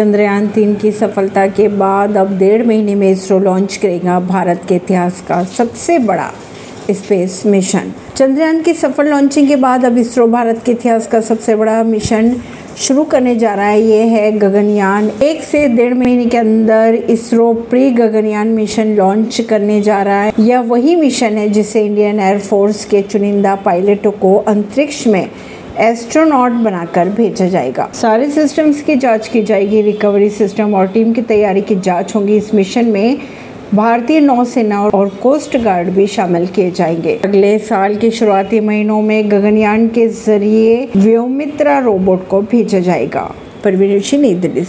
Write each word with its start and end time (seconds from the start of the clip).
चंद्रयान 0.00 0.46
तीन 0.48 0.74
की 0.74 0.90
सफलता 0.92 1.46
के 1.46 1.66
बाद 1.68 2.16
अब 2.16 2.30
डेढ़ 2.38 2.62
महीने 2.66 2.94
में 2.94 3.10
इसरो 3.10 3.38
लॉन्च 3.38 3.76
करेगा 3.76 4.18
भारत 4.20 4.62
के 4.68 4.74
इतिहास 4.74 5.20
का 5.28 5.42
सबसे 5.46 5.98
बड़ा 5.98 6.30
स्पेस 6.90 7.42
मिशन 7.46 7.92
चंद्रयान 8.16 8.62
की 8.62 8.72
सफल 8.74 9.08
लॉन्चिंग 9.08 9.48
के 9.48 9.56
बाद 9.56 9.84
अब 9.84 9.98
इसरो 9.98 10.26
भारत 10.26 10.62
के 10.66 10.72
इतिहास 10.72 11.06
का 11.06 11.20
सबसे 11.20 11.56
बड़ा 11.56 11.82
मिशन 11.82 12.34
शुरू 12.78 13.04
करने 13.04 13.34
जा 13.36 13.54
रहा 13.54 13.66
है। 13.66 13.82
ये 13.82 14.02
है 14.04 14.30
गगनयान 14.32 15.10
एक 15.22 15.42
से 15.42 15.66
डेढ़ 15.68 15.94
महीने 15.94 16.26
के 16.26 16.36
अंदर 16.36 16.94
ISRO 16.94 17.52
pre 17.70 17.90
Gaganyaan 17.90 18.48
mission 18.48 18.94
launch 18.96 19.40
करने 19.40 19.80
जा 19.82 20.02
रहा 20.02 20.22
है। 20.22 20.32
यह 20.40 20.60
वही 20.66 20.96
मिशन 20.96 21.38
है 21.38 21.48
जिसे 21.48 21.84
इंडियन 21.86 22.20
एयरफोर्स 22.20 22.84
के 22.84 23.02
चुनिंदा 23.02 23.54
पायलटों 23.64 24.12
को 24.20 24.34
अंतरिक्ष 24.48 25.06
में 25.06 25.26
एस्ट्रोनॉट 25.80 26.52
बनाकर 26.52 27.08
भेजा 27.08 27.46
जाएगा। 27.48 27.88
सारे 27.94 28.28
सिस्टम्स 28.30 28.82
की 28.82 28.94
जाँच 28.96 29.28
की 29.28 29.42
जाएगी 29.42 29.80
रिकवरी 29.82 30.28
सिस्टम 30.30 30.74
और 30.74 30.86
टीम 30.86 31.12
की 31.12 31.22
तैयारी 31.22 31.60
की 31.60 31.76
जाँच 31.76 32.14
होगी। 32.14 32.36
इस 32.36 32.54
मिशन 32.54 32.84
में 32.84 33.18
भारतीय 33.74 34.20
नौसेना 34.20 34.82
और 34.84 35.08
कोस्ट 35.08 35.56
गार्ड 35.56 35.88
भी 35.88 36.06
शामिल 36.06 36.46
किए 36.46 36.70
जाएँगे। 36.70 37.18
अगले 37.24 37.58
साल 37.58 37.96
के 37.96 38.10
शुरुआती 38.10 38.60
महीनों 38.60 39.02
में 39.02 39.30
गगनयान 39.30 39.88
के 39.88 40.08
ज़रिए 40.08 40.88
व्योमित्रा 40.96 41.78
रोबोट 41.78 42.28
को 42.28 42.40
भेजा 42.42 42.78
जाएगा। 42.78 43.34
परवीन 43.64 44.00
सिंह 44.00 44.22
नई 44.22 44.34
दिल्ली 44.34 44.64